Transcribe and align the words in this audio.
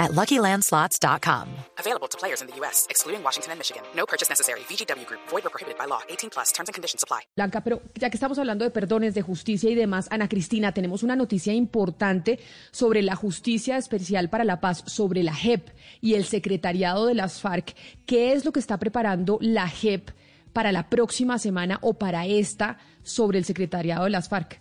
at 0.00 0.12
LuckyLandSlots.com. 0.12 1.46
Available 1.78 2.08
to 2.08 2.18
players 2.18 2.40
in 2.40 2.48
the 2.48 2.56
U.S., 2.60 2.86
excluding 2.88 3.22
Washington 3.22 3.52
and 3.52 3.58
Michigan. 3.60 3.82
No 3.94 4.06
purchase 4.06 4.28
necessary. 4.28 4.60
VGW 4.60 5.06
Group. 5.06 5.20
Void 5.28 5.46
or 5.46 5.50
prohibited 5.50 5.78
by 5.78 5.86
law. 5.86 6.00
18 6.08 6.30
plus. 6.30 6.52
Terms 6.52 6.68
and 6.68 6.74
conditions 6.74 7.04
apply. 7.04 7.20
Blanca, 7.36 7.60
pero 7.60 7.82
ya 7.94 8.10
que 8.10 8.16
estamos 8.16 8.38
hablando 8.38 8.64
de 8.64 8.70
perdones, 8.70 9.14
de 9.14 9.22
justicia 9.22 9.70
y 9.70 9.74
demás, 9.74 10.08
Ana 10.10 10.28
Cristina, 10.28 10.72
tenemos 10.72 11.02
una 11.02 11.16
noticia 11.16 11.52
importante 11.52 12.40
sobre 12.72 13.02
la 13.02 13.14
Justicia 13.14 13.76
Especial 13.76 14.30
para 14.30 14.44
la 14.44 14.60
Paz, 14.60 14.82
sobre 14.86 15.22
la 15.22 15.34
JEP 15.34 15.68
y 16.00 16.14
el 16.14 16.24
secretariado 16.24 17.06
de 17.06 17.14
las 17.14 17.40
FARC. 17.40 17.74
¿Qué 18.06 18.32
es 18.32 18.44
lo 18.44 18.52
que 18.52 18.60
está 18.60 18.78
preparando 18.78 19.38
la 19.40 19.68
JEP 19.68 20.10
para 20.52 20.72
la 20.72 20.88
próxima 20.88 21.38
semana 21.38 21.78
o 21.82 21.94
para 21.94 22.26
esta 22.26 22.78
sobre 23.02 23.38
el 23.38 23.44
secretariado 23.44 24.04
de 24.04 24.10
las 24.10 24.28
FARC? 24.28 24.60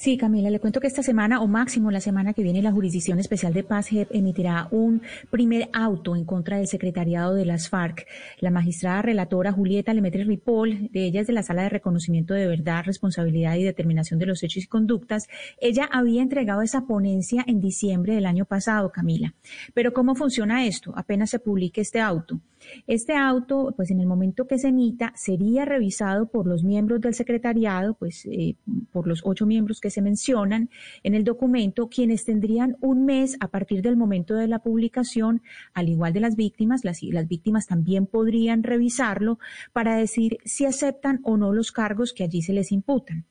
Sí, 0.00 0.16
Camila, 0.16 0.48
le 0.48 0.60
cuento 0.60 0.80
que 0.80 0.86
esta 0.86 1.02
semana 1.02 1.42
o 1.42 1.46
máximo 1.46 1.90
la 1.90 2.00
semana 2.00 2.32
que 2.32 2.42
viene 2.42 2.62
la 2.62 2.72
Jurisdicción 2.72 3.18
Especial 3.18 3.52
de 3.52 3.64
Paz 3.64 3.88
emitirá 3.92 4.66
un 4.70 5.02
primer 5.28 5.68
auto 5.74 6.16
en 6.16 6.24
contra 6.24 6.56
del 6.56 6.68
secretariado 6.68 7.34
de 7.34 7.44
las 7.44 7.68
FARC. 7.68 8.06
La 8.38 8.50
magistrada 8.50 9.02
relatora 9.02 9.52
Julieta 9.52 9.92
Lemetre 9.92 10.24
Ripoll, 10.24 10.88
de 10.90 11.04
ella 11.04 11.20
es 11.20 11.26
de 11.26 11.34
la 11.34 11.42
Sala 11.42 11.64
de 11.64 11.68
Reconocimiento 11.68 12.32
de 12.32 12.46
Verdad, 12.46 12.84
Responsabilidad 12.86 13.56
y 13.56 13.62
Determinación 13.62 14.18
de 14.18 14.24
los 14.24 14.42
Hechos 14.42 14.64
y 14.64 14.68
Conductas, 14.68 15.28
ella 15.60 15.86
había 15.92 16.22
entregado 16.22 16.62
esa 16.62 16.86
ponencia 16.86 17.44
en 17.46 17.60
diciembre 17.60 18.14
del 18.14 18.24
año 18.24 18.46
pasado, 18.46 18.92
Camila. 18.92 19.34
Pero 19.74 19.92
¿cómo 19.92 20.14
funciona 20.14 20.64
esto? 20.64 20.94
Apenas 20.96 21.28
se 21.28 21.40
publique 21.40 21.82
este 21.82 22.00
auto. 22.00 22.40
Este 22.86 23.16
auto, 23.16 23.72
pues 23.76 23.90
en 23.90 24.00
el 24.00 24.06
momento 24.06 24.46
que 24.46 24.58
se 24.58 24.68
emita, 24.68 25.12
sería 25.16 25.64
revisado 25.64 26.26
por 26.26 26.46
los 26.46 26.62
miembros 26.62 27.00
del 27.00 27.14
secretariado, 27.14 27.94
pues 27.94 28.26
eh, 28.26 28.56
por 28.92 29.06
los 29.06 29.22
ocho 29.24 29.46
miembros 29.46 29.80
que 29.80 29.89
se 29.90 30.02
mencionan 30.02 30.70
en 31.02 31.14
el 31.14 31.24
documento, 31.24 31.88
quienes 31.88 32.24
tendrían 32.24 32.76
un 32.80 33.04
mes 33.04 33.36
a 33.40 33.48
partir 33.48 33.82
del 33.82 33.96
momento 33.96 34.34
de 34.34 34.48
la 34.48 34.60
publicación, 34.60 35.42
al 35.74 35.88
igual 35.88 36.12
de 36.12 36.20
las 36.20 36.36
víctimas, 36.36 36.84
las, 36.84 37.02
las 37.02 37.28
víctimas 37.28 37.66
también 37.66 38.06
podrían 38.06 38.62
revisarlo 38.62 39.38
para 39.72 39.96
decir 39.96 40.38
si 40.44 40.64
aceptan 40.64 41.20
o 41.22 41.36
no 41.36 41.52
los 41.52 41.72
cargos 41.72 42.12
que 42.12 42.24
allí 42.24 42.42
se 42.42 42.52
les 42.52 42.72
imputan. 42.72 43.26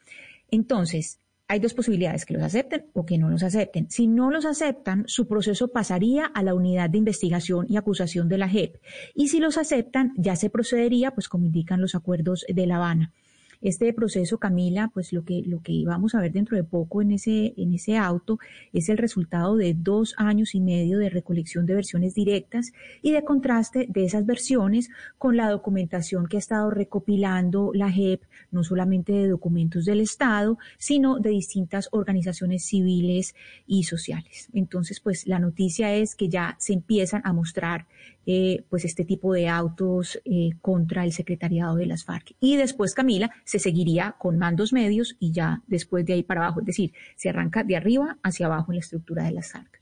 Entonces, 0.52 1.19
hay 1.52 1.59
dos 1.59 1.73
posibilidades, 1.73 2.25
que 2.25 2.35
los 2.35 2.43
acepten 2.43 2.85
o 2.93 3.07
que 3.07 3.17
no 3.17 3.27
los 3.27 3.41
acepten. 3.41 3.89
Si 3.89 4.05
no 4.05 4.30
los 4.30 4.45
aceptan, 4.45 5.03
su 5.07 5.27
proceso 5.27 5.69
pasaría 5.69 6.25
a 6.27 6.43
la 6.43 6.53
unidad 6.53 6.91
de 6.91 6.99
investigación 6.99 7.65
y 7.67 7.75
acusación 7.75 8.30
de 8.30 8.37
la 8.37 8.47
JEP. 8.47 8.77
Y 9.15 9.30
si 9.30 9.39
los 9.39 9.57
aceptan, 9.57 10.13
ya 10.15 10.35
se 10.35 10.52
procedería, 10.52 11.09
pues 11.11 11.27
como 11.27 11.47
indican 11.47 11.81
los 11.81 11.95
acuerdos 11.95 12.45
de 12.47 12.67
La 12.67 12.75
Habana. 12.75 13.13
Este 13.61 13.91
proceso, 13.93 14.38
Camila, 14.38 14.89
pues 14.93 15.11
lo 15.11 15.25
que, 15.25 15.43
lo 15.45 15.61
que 15.61 15.83
vamos 15.85 16.15
a 16.15 16.21
ver 16.21 16.31
dentro 16.31 16.55
de 16.55 16.63
poco 16.63 17.02
en 17.02 17.11
ese, 17.11 17.53
en 17.57 17.73
ese 17.73 17.97
auto 17.97 18.39
es 18.71 18.88
el 18.88 18.97
resultado 18.97 19.57
de 19.57 19.73
dos 19.73 20.15
años 20.17 20.55
y 20.55 20.61
medio 20.61 20.97
de 20.97 21.09
recolección 21.09 21.65
de 21.65 21.75
versiones 21.75 22.15
directas 22.15 22.71
y 23.02 23.11
de 23.11 23.25
contraste 23.25 23.85
de 23.89 24.05
esas 24.05 24.25
versiones 24.25 24.89
con 25.17 25.35
la 25.35 25.49
documentación 25.49 26.27
que 26.27 26.37
ha 26.37 26.39
estado 26.39 26.71
recopilando 26.71 27.71
la 27.73 27.91
JEP, 27.91 28.21
no 28.52 28.63
solamente 28.63 29.11
de 29.11 29.27
documentos 29.27 29.83
del 29.83 29.99
Estado, 29.99 30.57
sino 30.77 31.19
de 31.19 31.31
distintas 31.31 31.89
organizaciones 31.91 32.65
civiles 32.65 33.35
y 33.67 33.83
sociales. 33.83 34.47
Entonces, 34.53 35.02
pues 35.02 35.27
la 35.27 35.39
noticia 35.39 35.93
es 35.93 36.15
que 36.15 36.30
ya 36.30 36.55
se 36.59 36.71
empiezan 36.71 37.21
a 37.25 37.33
mostrar 37.33 37.87
eh, 38.25 38.63
pues 38.69 38.85
este 38.85 39.05
tipo 39.05 39.33
de 39.33 39.47
autos 39.47 40.19
eh, 40.25 40.52
contra 40.61 41.03
el 41.03 41.13
secretariado 41.13 41.75
de 41.75 41.85
las 41.85 42.03
FARC. 42.03 42.35
Y 42.39 42.57
después, 42.57 42.93
Camila, 42.93 43.31
se 43.43 43.59
seguiría 43.59 44.15
con 44.19 44.37
mandos 44.37 44.73
medios 44.73 45.15
y 45.19 45.31
ya 45.31 45.61
después 45.67 46.05
de 46.05 46.13
ahí 46.13 46.23
para 46.23 46.41
abajo, 46.41 46.59
es 46.59 46.65
decir, 46.65 46.93
se 47.15 47.30
arranca 47.30 47.63
de 47.63 47.75
arriba 47.75 48.17
hacia 48.23 48.45
abajo 48.45 48.71
en 48.71 48.77
la 48.77 48.81
estructura 48.81 49.23
de 49.23 49.31
las 49.31 49.52
FARC. 49.52 49.81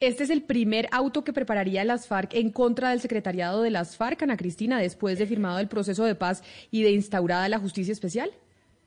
Este 0.00 0.24
es 0.24 0.30
el 0.30 0.42
primer 0.42 0.88
auto 0.92 1.24
que 1.24 1.34
prepararía 1.34 1.84
las 1.84 2.06
FARC 2.06 2.32
en 2.34 2.50
contra 2.50 2.88
del 2.88 3.00
secretariado 3.00 3.60
de 3.60 3.70
las 3.70 3.96
FARC, 3.96 4.22
Ana 4.22 4.38
Cristina, 4.38 4.78
después 4.78 5.18
de 5.18 5.26
firmado 5.26 5.58
el 5.58 5.68
proceso 5.68 6.04
de 6.04 6.14
paz 6.14 6.42
y 6.70 6.82
de 6.82 6.92
instaurada 6.92 7.48
la 7.50 7.58
justicia 7.58 7.92
especial. 7.92 8.30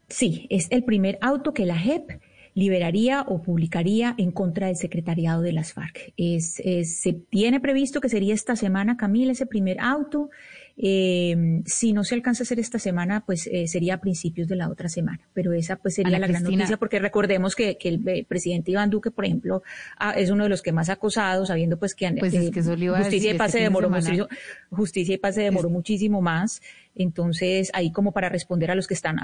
Sí, 0.08 0.48
es 0.50 0.68
el 0.72 0.84
primer 0.84 1.20
auto 1.22 1.54
que 1.54 1.66
la 1.66 1.78
JEP 1.78 2.20
liberaría 2.54 3.24
o 3.28 3.42
publicaría 3.42 4.16
en 4.18 4.32
contra 4.32 4.68
del 4.68 4.76
secretariado 4.76 5.42
de 5.42 5.54
las 5.54 5.74
FARC. 5.74 6.14
Es, 6.18 6.62
se 6.84 7.14
tiene 7.14 7.60
previsto 7.60 8.02
que 8.02 8.10
sería 8.10 8.34
esta 8.34 8.56
semana, 8.56 8.98
Camila, 8.98 9.32
ese 9.32 9.46
primer 9.46 9.80
auto. 9.80 10.30
Eh, 10.76 11.62
si 11.66 11.94
no 11.94 12.04
se 12.04 12.16
alcanza 12.16 12.42
a 12.42 12.46
hacer 12.46 12.60
esta 12.60 12.80
semana, 12.80 13.24
pues 13.26 13.48
eh, 13.48 13.68
sería 13.68 13.96
a 13.96 13.98
principios 14.00 14.48
de 14.48 14.56
la 14.56 14.70
otra 14.70 14.90
semana. 14.90 15.20
Pero 15.34 15.54
esa 15.54 15.76
pues 15.76 15.96
sería 15.96 16.18
la 16.18 16.28
gran 16.28 16.44
noticia 16.44 16.78
porque 16.78 17.00
recordemos 17.00 17.56
que, 17.56 17.78
que 17.78 17.90
el 17.90 18.08
eh, 18.08 18.26
presidente 18.28 18.72
Iván 18.72 18.90
Duque, 18.90 19.12
por 19.12 19.26
ejemplo, 19.26 19.62
ah, 20.00 20.12
es 20.12 20.32
uno 20.32 20.44
de 20.44 20.50
los 20.50 20.62
que 20.62 20.72
más 20.72 20.90
acosados, 20.90 21.50
sabiendo 21.50 21.78
pues 21.78 21.94
que, 21.94 22.12
pues 22.20 22.34
es 22.34 22.50
que 22.50 22.62
justicia 22.64 23.34
y 23.34 23.38
pase 23.38 23.60
demoró 23.60 23.90
muchísimo, 23.90 24.28
justicia 24.72 25.16
y 25.16 25.18
pase 25.18 25.42
demoró 25.42 25.70
muchísimo 25.70 26.22
más. 26.22 26.62
Entonces, 26.96 27.70
ahí 27.74 27.92
como 27.92 28.12
para 28.12 28.30
responder 28.30 28.72
a 28.72 28.76
los 28.76 28.88
que 28.88 28.94
están 28.94 29.18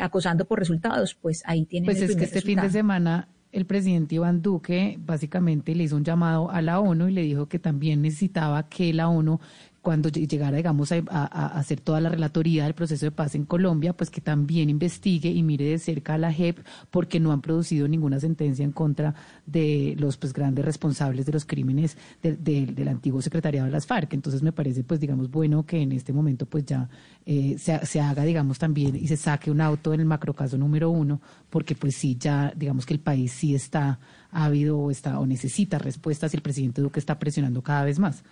acosando 0.00 0.46
por 0.46 0.58
resultados, 0.58 1.14
pues 1.14 1.42
ahí 1.46 1.66
tienen. 1.66 1.86
Pues 1.86 2.00
es 2.00 2.16
que 2.16 2.24
este 2.24 2.40
fin 2.40 2.60
de 2.60 2.70
semana 2.70 3.28
el 3.52 3.66
presidente 3.66 4.14
Iván 4.14 4.42
Duque 4.42 4.96
básicamente 5.00 5.74
le 5.74 5.84
hizo 5.84 5.96
un 5.96 6.04
llamado 6.04 6.50
a 6.50 6.62
la 6.62 6.80
ONU 6.80 7.08
y 7.08 7.12
le 7.12 7.22
dijo 7.22 7.48
que 7.48 7.58
también 7.58 8.02
necesitaba 8.02 8.68
que 8.68 8.92
la 8.92 9.08
ONU 9.08 9.40
cuando 9.82 10.10
llegara, 10.10 10.56
digamos, 10.56 10.92
a, 10.92 11.26
hacer 11.58 11.80
toda 11.80 12.00
la 12.00 12.10
relatoría 12.10 12.64
del 12.64 12.74
proceso 12.74 13.06
de 13.06 13.12
paz 13.12 13.34
en 13.34 13.44
Colombia, 13.46 13.94
pues 13.94 14.10
que 14.10 14.20
también 14.20 14.68
investigue 14.68 15.30
y 15.30 15.42
mire 15.42 15.64
de 15.64 15.78
cerca 15.78 16.14
a 16.14 16.18
la 16.18 16.32
JEP, 16.32 16.58
porque 16.90 17.18
no 17.18 17.32
han 17.32 17.40
producido 17.40 17.88
ninguna 17.88 18.20
sentencia 18.20 18.64
en 18.64 18.72
contra 18.72 19.14
de 19.46 19.96
los 19.98 20.16
pues 20.18 20.32
grandes 20.32 20.64
responsables 20.64 21.24
de 21.24 21.32
los 21.32 21.46
crímenes 21.46 21.96
del 22.22 22.88
antiguo 22.88 23.22
secretariado 23.22 23.66
de 23.66 23.72
las 23.72 23.86
FARC. 23.86 24.12
Entonces 24.12 24.42
me 24.42 24.52
parece, 24.52 24.84
pues 24.84 25.00
digamos, 25.00 25.30
bueno 25.30 25.64
que 25.64 25.80
en 25.80 25.92
este 25.92 26.12
momento 26.12 26.44
pues 26.44 26.66
ya 26.66 26.88
eh, 27.24 27.56
se, 27.58 28.00
haga, 28.00 28.24
digamos, 28.24 28.58
también 28.58 28.96
y 28.96 29.08
se 29.08 29.16
saque 29.16 29.50
un 29.50 29.62
auto 29.62 29.94
en 29.94 30.00
el 30.00 30.06
macrocaso 30.06 30.58
número 30.58 30.90
uno, 30.90 31.20
porque 31.48 31.74
pues 31.74 31.96
sí, 31.96 32.16
ya 32.18 32.52
digamos 32.54 32.84
que 32.84 32.94
el 32.94 33.00
país 33.00 33.32
sí 33.32 33.54
está 33.54 33.98
habido 34.30 34.78
o 34.78 34.90
está 34.90 35.18
o 35.18 35.26
necesita 35.26 35.78
respuestas 35.78 36.34
y 36.34 36.36
el 36.36 36.42
presidente 36.42 36.82
Duque 36.82 37.00
está 37.00 37.18
presionando 37.18 37.62
cada 37.62 37.84
vez 37.84 37.98
más. 37.98 38.22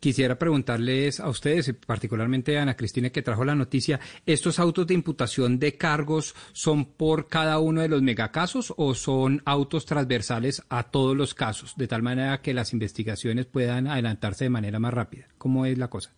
Quisiera 0.00 0.38
preguntarles 0.38 1.20
a 1.20 1.28
ustedes, 1.28 1.72
particularmente 1.86 2.58
a 2.58 2.62
Ana 2.62 2.76
Cristina 2.76 3.10
que 3.10 3.22
trajo 3.22 3.44
la 3.44 3.54
noticia, 3.54 3.98
¿estos 4.26 4.58
autos 4.58 4.86
de 4.86 4.94
imputación 4.94 5.58
de 5.58 5.76
cargos 5.76 6.34
son 6.52 6.84
por 6.84 7.28
cada 7.28 7.58
uno 7.58 7.80
de 7.80 7.88
los 7.88 8.02
megacasos 8.02 8.74
o 8.76 8.94
son 8.94 9.42
autos 9.46 9.86
transversales 9.86 10.62
a 10.68 10.84
todos 10.84 11.16
los 11.16 11.34
casos, 11.34 11.74
de 11.76 11.88
tal 11.88 12.02
manera 12.02 12.42
que 12.42 12.54
las 12.54 12.72
investigaciones 12.72 13.46
puedan 13.46 13.86
adelantarse 13.86 14.44
de 14.44 14.50
manera 14.50 14.78
más 14.78 14.92
rápida? 14.92 15.28
¿Cómo 15.38 15.64
es 15.64 15.78
la 15.78 15.88
cosa? 15.88 16.12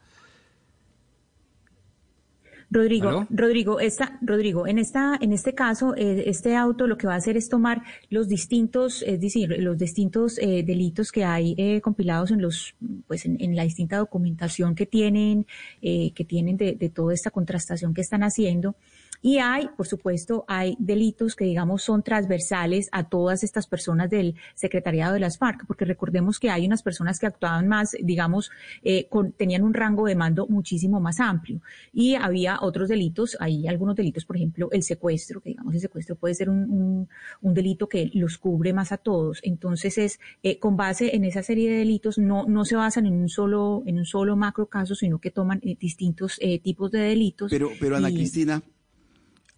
Rodrigo, 2.71 3.27
Rodrigo, 3.31 3.81
esta, 3.81 4.19
Rodrigo, 4.21 4.67
en 4.67 4.79
esta, 4.79 5.17
en 5.21 5.33
este 5.33 5.55
caso, 5.55 5.95
eh, 5.97 6.25
este 6.27 6.55
auto 6.55 6.87
lo 6.87 6.99
que 6.99 7.07
va 7.07 7.15
a 7.15 7.17
hacer 7.17 7.37
es 7.39 7.49
tomar 7.49 7.83
los 8.11 8.29
distintos, 8.29 9.03
es 9.03 9.21
decir, 9.21 9.57
los 9.61 9.79
distintos 9.79 10.39
eh, 10.39 10.63
delitos 10.63 11.11
que 11.11 11.25
hay 11.25 11.55
eh, 11.57 11.81
compilados 11.81 12.31
en 12.31 12.43
los, 12.43 12.75
pues, 13.07 13.25
en, 13.25 13.57
la 13.57 13.63
distinta 13.63 13.97
documentación 13.97 14.75
que 14.75 14.85
tienen, 14.85 15.47
que 15.81 16.27
tienen 16.29 16.57
de, 16.57 16.75
de 16.75 16.91
toda 16.91 17.15
esta 17.15 17.31
contrastación 17.31 17.95
que 17.95 18.03
están 18.03 18.23
haciendo 18.23 18.77
y 19.21 19.39
hay, 19.39 19.69
por 19.77 19.87
supuesto, 19.87 20.45
hay 20.47 20.77
delitos 20.79 21.35
que, 21.35 21.45
digamos, 21.45 21.83
son 21.83 22.03
transversales 22.03 22.89
a 22.93 23.09
todas 23.09 23.43
estas 23.43 23.67
personas 23.67 24.11
del 24.11 24.37
secretariado 24.55 25.15
de 25.15 25.21
las 25.21 25.39
FARC, 25.39 25.67
porque 25.67 25.85
recordemos 25.85 26.39
que 26.39 26.51
hay 26.51 26.67
unas 26.67 26.83
personas 26.83 27.19
que 27.19 27.27
actuaban 27.27 27.67
más, 27.67 27.97
digamos, 28.01 28.51
eh, 28.83 29.09
tenían 29.37 29.63
un 29.63 29.75
rango 29.75 30.07
de 30.07 30.15
mando 30.15 30.47
muchísimo 30.47 31.01
más 31.01 31.19
amplio. 31.19 31.61
Y 31.93 32.15
había 32.15 32.59
otros 32.61 32.89
delitos, 32.89 33.37
hay 33.41 33.67
algunos 33.67 33.97
delitos, 33.97 34.25
por 34.25 34.37
ejemplo, 34.37 34.69
el 34.71 34.83
secuestro, 34.83 35.41
que 35.41 35.51
digamos, 35.51 35.75
el 35.75 35.81
secuestro 35.81 36.15
puede 36.15 36.35
ser 36.35 36.49
un, 36.49 37.09
delito 37.43 37.89
que 37.89 38.11
los 38.15 38.39
cubre 38.39 38.73
más 38.73 38.93
a 38.93 38.99
todos. 38.99 39.41
Entonces 39.43 39.99
es, 39.99 40.21
eh, 40.43 40.59
con 40.59 40.77
base 40.77 41.17
en 41.17 41.25
esa 41.25 41.43
serie 41.43 41.71
de 41.71 41.79
delitos, 41.79 42.19
no, 42.19 42.45
no 42.47 42.65
se 42.65 42.77
basan 42.77 43.07
en 43.07 43.15
un 43.15 43.29
solo, 43.29 43.83
en 43.87 43.99
un 43.99 44.05
solo 44.05 44.37
macro 44.37 44.67
caso, 44.67 44.95
sino 44.95 45.19
que 45.19 45.31
toman 45.31 45.61
eh, 45.65 45.77
distintos 45.79 46.39
tipos 46.63 46.91
de 46.93 47.01
delitos. 47.01 47.51
Pero, 47.51 47.71
pero 47.81 47.97
Ana 47.97 48.11
Cristina, 48.11 48.63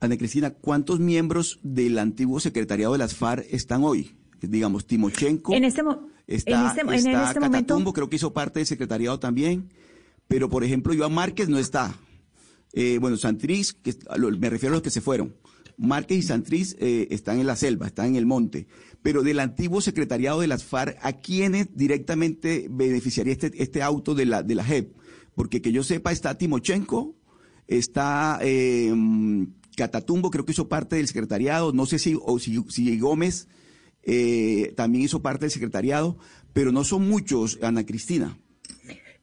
Ana 0.00 0.16
Cristina, 0.16 0.50
¿cuántos 0.50 0.98
miembros 0.98 1.60
del 1.62 1.98
antiguo 1.98 2.40
secretariado 2.40 2.94
de 2.94 2.98
las 2.98 3.14
FARC 3.14 3.46
están 3.50 3.84
hoy? 3.84 4.16
Digamos, 4.40 4.86
Timochenko. 4.86 5.52
En 5.52 5.64
este, 5.64 5.82
está, 6.26 6.74
en 6.80 6.88
este, 6.90 7.10
en 7.10 7.20
este 7.20 7.40
momento. 7.40 7.92
creo 7.92 8.08
que 8.08 8.16
hizo 8.16 8.32
parte 8.32 8.60
del 8.60 8.66
secretariado 8.66 9.20
también. 9.20 9.68
Pero, 10.26 10.48
por 10.48 10.64
ejemplo, 10.64 10.94
Iván 10.94 11.12
Márquez 11.12 11.50
no 11.50 11.58
está. 11.58 11.94
Eh, 12.72 12.96
bueno, 12.98 13.18
Santriz, 13.18 13.74
que, 13.74 13.94
me 14.38 14.48
refiero 14.48 14.74
a 14.74 14.76
los 14.76 14.82
que 14.82 14.88
se 14.88 15.02
fueron. 15.02 15.36
Márquez 15.76 16.18
y 16.18 16.22
Santriz 16.22 16.76
eh, 16.78 17.08
están 17.10 17.38
en 17.38 17.46
la 17.46 17.56
selva, 17.56 17.86
están 17.86 18.06
en 18.06 18.16
el 18.16 18.24
monte. 18.24 18.68
Pero 19.02 19.22
del 19.22 19.38
antiguo 19.38 19.82
secretariado 19.82 20.40
de 20.40 20.46
las 20.46 20.64
FARC, 20.64 20.96
¿a 21.02 21.12
quiénes 21.12 21.76
directamente 21.76 22.68
beneficiaría 22.70 23.34
este, 23.34 23.50
este 23.62 23.82
auto 23.82 24.14
de 24.14 24.24
la, 24.24 24.42
de 24.42 24.54
la 24.54 24.64
JEP? 24.64 24.94
Porque 25.34 25.60
que 25.60 25.72
yo 25.72 25.82
sepa, 25.82 26.10
está 26.10 26.38
Timochenko, 26.38 27.16
está 27.66 28.38
eh, 28.42 28.94
Catatumbo, 29.80 30.30
creo 30.30 30.44
que 30.44 30.52
hizo 30.52 30.68
parte 30.68 30.96
del 30.96 31.06
secretariado, 31.06 31.72
no 31.72 31.86
sé 31.86 31.98
si, 31.98 32.14
o 32.20 32.38
si, 32.38 32.98
Gómez 32.98 33.48
eh, 34.02 34.74
también 34.76 35.04
hizo 35.04 35.22
parte 35.22 35.46
del 35.46 35.50
secretariado, 35.50 36.18
pero 36.52 36.70
no 36.70 36.84
son 36.84 37.08
muchos, 37.08 37.58
Ana 37.62 37.86
Cristina 37.86 38.36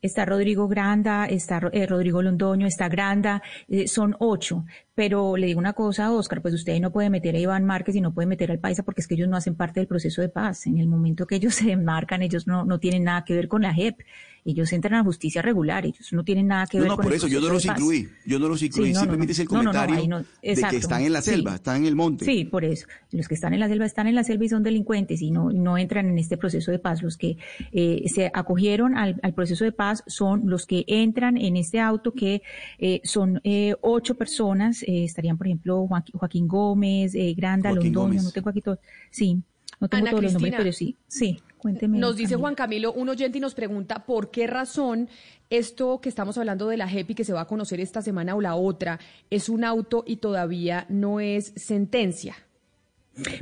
está 0.01 0.25
Rodrigo 0.25 0.68
Granda, 0.68 1.25
está 1.25 1.59
eh, 1.71 1.86
Rodrigo 1.86 2.21
Londoño, 2.21 2.68
está 2.68 2.89
Granda, 2.89 3.42
eh, 3.68 3.88
son 3.88 4.15
ocho. 4.19 4.65
Pero 4.95 5.38
le 5.38 5.48
digo 5.48 5.59
una 5.59 5.74
cosa, 5.74 6.12
Oscar, 6.12 6.42
pues 6.42 6.54
usted 6.54 6.80
no 6.80 6.92
puede 6.92 7.09
meter 7.09 7.36
a 7.36 7.39
Iván 7.39 7.65
Márquez 7.65 7.95
y 7.95 8.01
no 8.01 8.13
puede 8.13 8.27
meter 8.27 8.51
al 8.51 8.59
Paisa 8.59 8.83
porque 8.83 9.01
es 9.01 9.07
que 9.07 9.15
ellos 9.15 9.27
no 9.27 9.38
hacen 9.38 9.56
parte 9.56 9.80
del 9.80 9.88
proceso 9.88 10.21
de 10.21 10.30
paz. 10.30 10.65
En 10.68 10.80
el 10.80 10.88
momento 10.88 11.27
que 11.27 11.36
ellos 11.36 11.56
se 11.56 11.65
demarcan, 11.65 12.21
ellos 12.21 12.48
no, 12.48 12.65
no 12.65 12.80
tienen 12.80 13.04
nada 13.04 13.24
que 13.25 13.36
ver 13.36 13.48
con 13.48 13.62
la 13.62 13.74
JEP. 13.74 14.00
Ellos 14.47 14.73
entran 14.73 14.95
a 14.95 15.03
justicia 15.03 15.41
regular, 15.41 15.85
ellos 15.85 16.11
no 16.11 16.23
tienen 16.23 16.47
nada 16.47 16.65
que 16.65 16.79
ver 16.79 16.88
no, 16.88 16.95
con 16.95 17.03
por 17.03 17.13
eso 17.13 17.27
yo 17.27 17.39
no 17.39 17.49
los 17.49 17.65
incluí, 17.65 18.09
yo 18.25 18.39
no 18.39 18.47
los 18.47 18.63
incluí, 18.63 18.95
simplemente 18.95 19.33
es 19.33 19.39
el 19.39 19.47
comentario 19.47 20.25
de 20.41 20.55
que 20.69 20.77
están 20.77 21.03
en 21.03 21.13
la 21.13 21.21
selva, 21.21 21.55
están 21.55 21.77
en 21.77 21.85
el 21.85 21.95
monte. 21.95 22.25
Sí, 22.25 22.45
por 22.45 22.65
eso. 22.65 22.88
Los 23.11 23.27
que 23.27 23.35
están 23.35 23.53
en 23.53 23.59
la 23.59 23.67
selva 23.67 23.85
están 23.85 24.07
en 24.07 24.15
la 24.15 24.23
selva 24.23 24.45
y 24.45 24.49
son 24.49 24.63
delincuentes 24.63 25.21
y 25.21 25.29
no, 25.29 25.51
no 25.51 25.77
entran 25.77 26.07
en 26.07 26.17
este 26.17 26.38
proceso 26.38 26.71
de 26.71 26.79
paz. 26.79 27.03
Los 27.03 27.17
que 27.17 27.38
eh, 27.71 28.03
se 28.07 28.31
acogieron 28.33 28.97
al, 28.97 29.19
proceso 29.35 29.63
de 29.65 29.71
paz 29.71 30.03
son 30.07 30.49
los 30.49 30.65
que 30.65 30.83
entran 30.88 31.38
en 31.38 31.57
este 31.57 31.79
auto 31.79 32.13
que 32.13 32.41
eh, 32.79 33.01
son 33.03 33.39
eh, 33.44 33.75
ocho 33.81 34.15
personas 34.15 34.83
eh, 34.83 35.03
estarían, 35.03 35.38
por 35.38 35.47
ejemplo, 35.47 35.88
Joaquín, 36.13 36.47
Gómez, 36.47 37.13
eh, 37.15 37.33
Granda, 37.35 37.71
Londoño, 37.71 38.21
no 38.21 38.31
tengo 38.31 38.49
aquí 38.49 38.61
todo. 38.61 38.79
Sí, 39.11 39.41
no 39.79 39.88
tengo 39.88 40.07
todos 40.07 40.24
los 40.24 40.33
nombres, 40.33 40.56
pero 40.57 40.71
sí, 40.71 40.97
sí, 41.07 41.39
cuénteme. 41.57 41.97
Nos 42.00 42.15
dice 42.15 42.35
Juan 42.35 42.56
Camilo, 42.56 42.94
un 42.94 43.09
oyente 43.09 43.38
y 43.38 43.41
nos 43.41 43.53
pregunta 43.53 44.06
por 44.06 44.31
qué 44.31 44.47
razón 44.47 45.09
esto 45.50 46.01
que 46.01 46.09
estamos 46.09 46.38
hablando 46.38 46.68
de 46.68 46.77
la 46.77 46.88
JEPI 46.88 47.15
que 47.15 47.24
se 47.24 47.33
va 47.33 47.41
a 47.41 47.45
conocer 47.45 47.79
esta 47.79 48.01
semana 48.01 48.35
o 48.35 48.41
la 48.41 48.56
otra 48.56 49.00
es 49.29 49.50
un 49.50 49.63
auto 49.63 50.03
y 50.07 50.18
todavía 50.18 50.85
no 50.89 51.19
es 51.19 51.53
sentencia. 51.56 52.35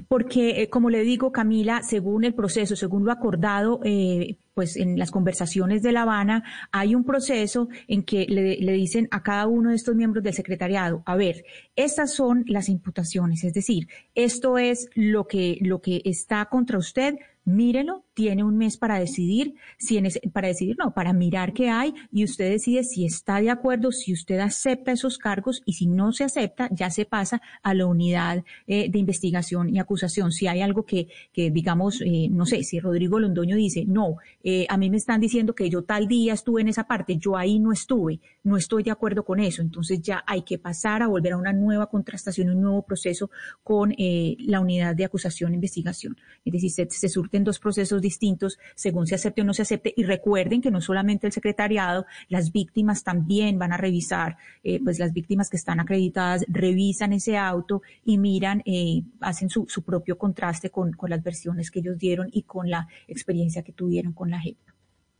Porque, 0.07 0.61
eh, 0.61 0.69
como 0.69 0.89
le 0.89 1.01
digo, 1.01 1.31
Camila, 1.31 1.81
según 1.83 2.23
el 2.23 2.33
proceso, 2.33 2.75
según 2.75 3.05
lo 3.05 3.11
acordado, 3.11 3.79
eh, 3.83 4.37
pues 4.53 4.77
en 4.77 4.97
las 4.97 5.11
conversaciones 5.11 5.83
de 5.83 5.91
La 5.91 6.03
Habana, 6.03 6.43
hay 6.71 6.95
un 6.95 7.03
proceso 7.03 7.67
en 7.87 8.03
que 8.03 8.25
le, 8.27 8.57
le, 8.57 8.71
dicen 8.73 9.07
a 9.11 9.21
cada 9.21 9.47
uno 9.47 9.69
de 9.69 9.75
estos 9.75 9.95
miembros 9.95 10.23
del 10.23 10.33
secretariado, 10.33 11.03
a 11.05 11.15
ver, 11.15 11.43
estas 11.75 12.13
son 12.13 12.45
las 12.47 12.69
imputaciones, 12.69 13.43
es 13.43 13.53
decir, 13.53 13.89
esto 14.15 14.57
es 14.57 14.89
lo 14.95 15.27
que, 15.27 15.57
lo 15.61 15.81
que 15.81 16.01
está 16.05 16.45
contra 16.45 16.77
usted, 16.77 17.15
mírelo, 17.45 18.03
tiene 18.15 18.43
un 18.43 18.57
mes 18.57 18.77
para 18.77 18.97
decidir, 18.97 19.55
si 19.77 19.97
en 19.97 20.07
para 20.33 20.47
decidir, 20.47 20.75
no, 20.79 20.93
para 20.93 21.13
mirar 21.13 21.53
qué 21.53 21.69
hay 21.69 21.93
y 22.11 22.23
usted 22.23 22.49
decide 22.49 22.83
si 22.83 23.05
está 23.05 23.39
de 23.39 23.51
acuerdo, 23.51 23.91
si 23.91 24.13
usted 24.13 24.39
acepta 24.39 24.91
esos 24.91 25.17
cargos 25.17 25.61
y 25.65 25.73
si 25.73 25.85
no 25.85 26.11
se 26.11 26.23
acepta, 26.23 26.69
ya 26.71 26.89
se 26.89 27.05
pasa 27.05 27.41
a 27.61 27.73
la 27.73 27.85
unidad 27.85 28.43
eh, 28.67 28.89
de 28.89 28.99
investigación 28.99 29.69
y 29.69 29.79
acusación. 29.79 30.31
Si 30.31 30.47
hay 30.47 30.61
algo 30.61 30.85
que, 30.85 31.07
que 31.31 31.51
digamos, 31.51 32.01
eh, 32.01 32.27
no 32.31 32.45
sé, 32.45 32.63
si 32.63 32.79
Rodrigo 32.79 33.19
Londoño 33.19 33.55
dice, 33.55 33.85
no, 33.85 34.17
eh, 34.43 34.65
a 34.69 34.77
mí 34.77 34.89
me 34.89 34.97
están 34.97 35.21
diciendo 35.21 35.53
que 35.53 35.69
yo 35.69 35.83
tal 35.83 36.07
día 36.07 36.33
estuve 36.33 36.61
en 36.61 36.69
esa 36.69 36.85
parte, 36.85 37.17
yo 37.17 37.37
ahí 37.37 37.59
no 37.59 37.71
estuve, 37.71 38.21
no 38.43 38.57
estoy 38.57 38.83
de 38.83 38.91
acuerdo 38.91 39.23
con 39.23 39.39
eso, 39.39 39.61
entonces 39.61 40.01
ya 40.01 40.23
hay 40.25 40.41
que 40.43 40.57
pasar 40.57 41.03
a 41.03 41.07
volver 41.07 41.33
a 41.33 41.37
una 41.37 41.53
nueva 41.53 41.87
contrastación, 41.87 42.49
un 42.49 42.61
nuevo 42.61 42.81
proceso 42.81 43.29
con 43.61 43.93
la 43.97 44.59
unidad 44.59 44.95
de 44.95 45.05
acusación 45.05 45.51
e 45.51 45.55
investigación. 45.55 46.17
Es 46.43 46.53
decir, 46.53 46.71
se, 46.71 46.89
se 46.89 47.09
surte 47.09 47.34
dos 47.43 47.59
procesos 47.59 48.01
distintos 48.01 48.57
según 48.75 49.07
se 49.07 49.15
acepte 49.15 49.41
o 49.41 49.45
no 49.45 49.53
se 49.53 49.63
acepte. 49.63 49.93
Y 49.95 50.03
recuerden 50.03 50.61
que 50.61 50.71
no 50.71 50.81
solamente 50.81 51.27
el 51.27 51.33
secretariado, 51.33 52.05
las 52.29 52.51
víctimas 52.51 53.03
también 53.03 53.59
van 53.59 53.73
a 53.73 53.77
revisar, 53.77 54.37
eh, 54.63 54.79
pues 54.83 54.99
las 54.99 55.13
víctimas 55.13 55.49
que 55.49 55.57
están 55.57 55.79
acreditadas 55.79 56.45
revisan 56.47 57.13
ese 57.13 57.37
auto 57.37 57.81
y 58.03 58.17
miran, 58.17 58.61
eh, 58.65 59.03
hacen 59.19 59.49
su, 59.49 59.65
su, 59.67 59.83
propio 59.83 60.17
contraste 60.17 60.69
con, 60.69 60.93
con 60.93 61.09
las 61.09 61.21
versiones 61.21 61.69
que 61.69 61.79
ellos 61.79 61.97
dieron 61.97 62.29
y 62.31 62.43
con 62.43 62.69
la 62.69 62.87
experiencia 63.07 63.63
que 63.63 63.71
tuvieron 63.71 64.13
con 64.13 64.29
la 64.31 64.39
JEP. 64.39 64.57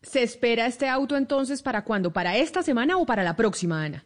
¿Se 0.02 0.22
espera 0.22 0.68
este 0.68 0.88
auto 0.88 1.18
entonces 1.18 1.64
para 1.64 1.84
cuándo? 1.84 2.14
¿Para 2.14 2.38
esta 2.38 2.62
semana 2.62 2.98
o 2.98 3.06
para 3.06 3.24
la 3.24 3.36
próxima, 3.36 3.84
Ana? 3.84 4.06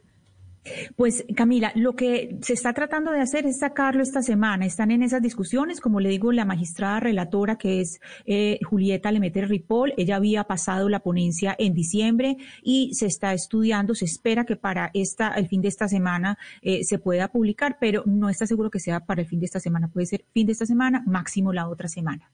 Pues 0.99 1.23
Camila, 1.33 1.71
lo 1.75 1.95
que 1.95 2.37
se 2.41 2.51
está 2.51 2.73
tratando 2.73 3.13
de 3.13 3.21
hacer 3.21 3.45
es 3.45 3.59
sacarlo 3.59 4.03
esta 4.03 4.21
semana. 4.21 4.65
Están 4.65 4.91
en 4.91 5.01
esas 5.01 5.21
discusiones, 5.21 5.79
como 5.79 6.01
le 6.01 6.09
digo, 6.09 6.33
la 6.33 6.43
magistrada 6.43 6.99
relatora 6.99 7.55
que 7.55 7.79
es 7.79 8.01
eh, 8.25 8.59
Julieta 8.69 9.09
Lemeter 9.09 9.47
Ripoll, 9.47 9.93
ella 9.95 10.17
había 10.17 10.43
pasado 10.43 10.89
la 10.89 10.99
ponencia 10.99 11.55
en 11.57 11.73
diciembre 11.73 12.35
y 12.61 12.93
se 12.95 13.05
está 13.05 13.33
estudiando, 13.33 13.95
se 13.95 14.03
espera 14.03 14.43
que 14.43 14.57
para 14.57 14.91
esta, 14.93 15.29
el 15.35 15.47
fin 15.47 15.61
de 15.61 15.69
esta 15.69 15.87
semana 15.87 16.37
eh, 16.61 16.83
se 16.83 16.99
pueda 16.99 17.29
publicar, 17.29 17.77
pero 17.79 18.03
no 18.05 18.27
está 18.27 18.45
seguro 18.45 18.69
que 18.69 18.81
sea 18.81 18.99
para 18.99 19.21
el 19.21 19.27
fin 19.29 19.39
de 19.39 19.45
esta 19.45 19.61
semana. 19.61 19.87
Puede 19.87 20.05
ser 20.05 20.25
fin 20.33 20.47
de 20.47 20.51
esta 20.51 20.65
semana, 20.65 21.01
máximo 21.07 21.53
la 21.53 21.69
otra 21.69 21.87
semana. 21.87 22.29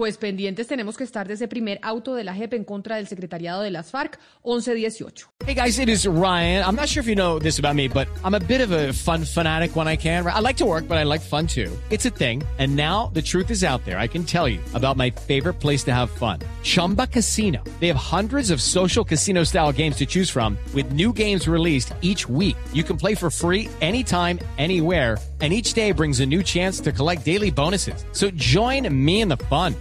Pues 0.00 0.16
pendientes 0.16 0.66
tenemos 0.66 0.96
que 0.96 1.04
estar 1.04 1.28
de 1.28 1.34
ese 1.34 1.46
primer 1.46 1.78
auto 1.82 2.14
de 2.14 2.24
la 2.24 2.32
JEP 2.32 2.54
en 2.54 2.64
contra 2.64 2.96
del 2.96 3.06
secretariado 3.06 3.60
de 3.60 3.70
las 3.70 3.90
FARC 3.90 4.18
1118. 4.44 5.28
Hey 5.44 5.54
guys, 5.54 5.78
it 5.78 5.90
is 5.90 6.06
Ryan. 6.06 6.64
I'm 6.64 6.74
not 6.74 6.88
sure 6.88 7.02
if 7.02 7.06
you 7.06 7.14
know 7.14 7.38
this 7.38 7.58
about 7.58 7.74
me, 7.74 7.86
but 7.86 8.08
I'm 8.24 8.32
a 8.32 8.40
bit 8.40 8.62
of 8.62 8.70
a 8.70 8.94
fun 8.94 9.26
fanatic 9.26 9.76
when 9.76 9.86
I 9.86 9.98
can. 9.98 10.26
I 10.26 10.40
like 10.40 10.56
to 10.56 10.64
work, 10.64 10.88
but 10.88 10.96
I 10.96 11.02
like 11.02 11.20
fun 11.20 11.46
too. 11.46 11.70
It's 11.90 12.06
a 12.06 12.10
thing. 12.10 12.42
And 12.58 12.74
now 12.74 13.10
the 13.12 13.20
truth 13.20 13.50
is 13.50 13.62
out 13.62 13.84
there. 13.84 13.98
I 13.98 14.06
can 14.06 14.24
tell 14.24 14.48
you 14.48 14.60
about 14.72 14.96
my 14.96 15.10
favorite 15.10 15.60
place 15.60 15.84
to 15.84 15.92
have 15.92 16.08
fun. 16.08 16.40
Chumba 16.62 17.06
Casino. 17.06 17.62
They 17.80 17.88
have 17.88 18.00
hundreds 18.00 18.50
of 18.50 18.62
social 18.62 19.04
casino 19.04 19.44
style 19.44 19.70
games 19.70 19.96
to 19.96 20.06
choose 20.06 20.30
from 20.30 20.56
with 20.72 20.94
new 20.94 21.12
games 21.12 21.46
released 21.46 21.92
each 22.00 22.26
week. 22.26 22.56
You 22.72 22.84
can 22.84 22.96
play 22.96 23.14
for 23.14 23.30
free 23.30 23.68
anytime, 23.82 24.38
anywhere 24.56 25.18
and 25.40 25.52
each 25.52 25.72
day 25.72 25.92
brings 25.92 26.20
a 26.20 26.26
new 26.26 26.42
chance 26.42 26.80
to 26.80 26.92
collect 26.92 27.24
daily 27.24 27.50
bonuses. 27.50 28.04
So 28.12 28.30
join 28.32 28.88
me 28.92 29.22
in 29.22 29.28
the 29.28 29.36
fun. 29.36 29.74